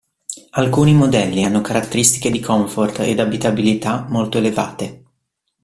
[0.53, 5.03] Alcuni modelli hanno caratteristiche di comfort ed abitabilità molto elevate.